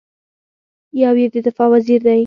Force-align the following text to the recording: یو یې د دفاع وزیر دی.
یو 1.01 1.13
یې 1.21 1.27
د 1.33 1.35
دفاع 1.45 1.67
وزیر 1.73 1.99
دی. 2.07 2.19